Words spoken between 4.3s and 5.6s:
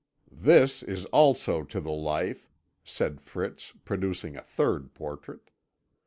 a third portrait.